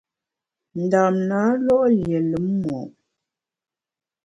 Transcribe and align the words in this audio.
Ndam 0.83 1.15
na 1.29 1.39
lo’ 1.65 1.77
lié 1.97 2.19
lùm 2.29 2.47
mo’. 2.61 2.79